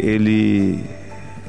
[0.00, 0.84] ele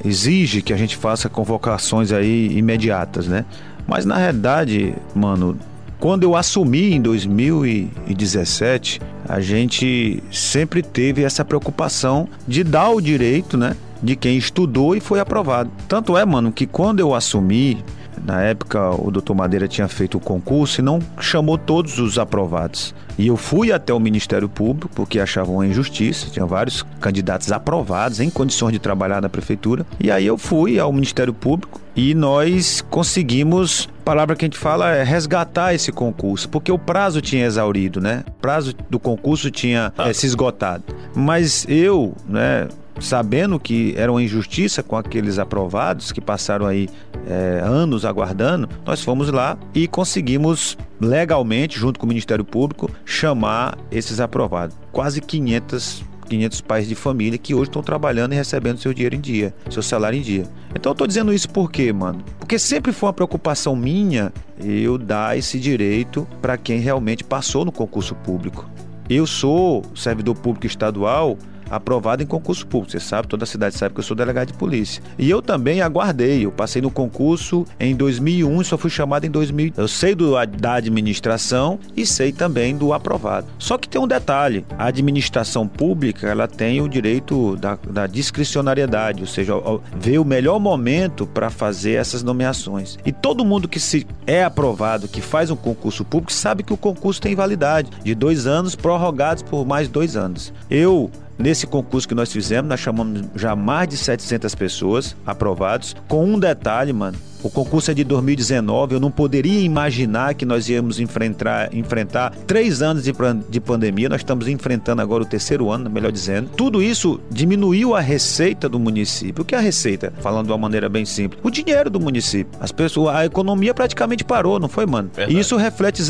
[0.06, 3.46] exige que a gente faça convocações aí imediatas, né?
[3.88, 5.58] Mas na realidade, mano,
[6.00, 13.58] quando eu assumi em 2017, a gente sempre teve essa preocupação de dar o direito,
[13.58, 15.70] né, de quem estudou e foi aprovado.
[15.88, 17.84] Tanto é, mano, que quando eu assumi,
[18.26, 22.96] na época o doutor Madeira tinha feito o concurso e não chamou todos os aprovados.
[23.18, 28.22] E eu fui até o Ministério Público porque achavam uma injustiça, tinha vários candidatos aprovados
[28.22, 29.86] em condições de trabalhar na prefeitura.
[30.00, 34.90] E aí eu fui ao Ministério Público e nós conseguimos, palavra que a gente fala
[34.90, 38.24] é resgatar esse concurso, porque o prazo tinha exaurido, né?
[38.28, 40.84] O prazo do concurso tinha é, se esgotado.
[41.16, 42.68] Mas eu, né,
[43.00, 46.90] sabendo que era uma injustiça com aqueles aprovados que passaram aí
[47.28, 53.78] é, anos aguardando, nós fomos lá e conseguimos legalmente, junto com o Ministério Público, chamar
[53.92, 54.76] esses aprovados.
[54.92, 59.20] Quase 500 500 pais de família que hoje estão trabalhando e recebendo seu dinheiro em
[59.20, 60.46] dia, seu salário em dia.
[60.74, 62.24] Então eu tô dizendo isso por quê, mano?
[62.38, 64.32] Porque sempre foi uma preocupação minha
[64.64, 68.70] eu dar esse direito para quem realmente passou no concurso público.
[69.10, 71.38] Eu sou servidor público estadual
[71.70, 72.92] aprovado em concurso público.
[72.92, 75.02] Você sabe, toda a cidade sabe que eu sou delegado de polícia.
[75.18, 76.46] E eu também aguardei.
[76.46, 79.74] Eu passei no concurso em 2001 e só fui chamado em 2000.
[79.78, 83.48] Eu sei do, da administração e sei também do aprovado.
[83.58, 89.22] Só que tem um detalhe: a administração pública ela tem o direito da, da discricionariedade,
[89.22, 89.54] ou seja,
[89.98, 92.98] ver o melhor momento para fazer essas nomeações.
[93.06, 96.78] E todo mundo que se é aprovado, que faz um concurso público, sabe que o
[96.78, 100.54] concurso tem validade de dois anos prorrogados por mais dois anos.
[100.70, 106.26] Eu Nesse concurso que nós fizemos, nós chamamos já mais de 700 pessoas aprovados, com
[106.26, 107.18] um detalhe, mano.
[107.42, 112.82] O concurso é de 2019, eu não poderia imaginar que nós íamos enfrentar, enfrentar três
[112.82, 113.14] anos de,
[113.50, 116.50] de pandemia, nós estamos enfrentando agora o terceiro ano, melhor dizendo.
[116.50, 119.42] Tudo isso diminuiu a receita do município.
[119.42, 120.12] O que é a receita?
[120.20, 121.40] Falando de uma maneira bem simples.
[121.42, 122.52] O dinheiro do município.
[122.60, 125.10] As pessoas, a economia praticamente parou, não foi, mano?
[125.14, 125.38] Verdade.
[125.38, 126.02] E isso reflete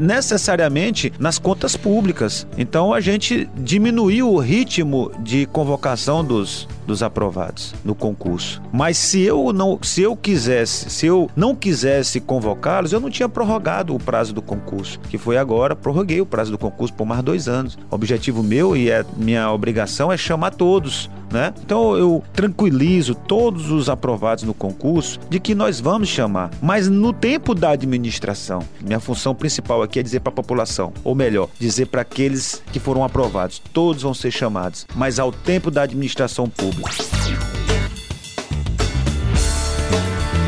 [0.00, 2.46] necessariamente nas contas públicas.
[2.56, 8.62] Então a gente diminuiu o ritmo de convocação dos, dos aprovados no concurso.
[8.72, 13.28] Mas se eu não, se eu quisesse, se eu não quisesse convocá-los, eu não tinha
[13.28, 17.22] prorrogado o prazo do concurso, que foi agora, prorroguei o prazo do concurso por mais
[17.22, 17.76] dois anos.
[17.90, 21.52] O objetivo meu e é minha obrigação é chamar todos né?
[21.62, 27.12] Então eu tranquilizo todos os aprovados no concurso de que nós vamos chamar, mas no
[27.12, 28.60] tempo da administração.
[28.80, 32.80] Minha função principal aqui é dizer para a população, ou melhor, dizer para aqueles que
[32.80, 36.90] foram aprovados, todos vão ser chamados, mas ao tempo da administração pública.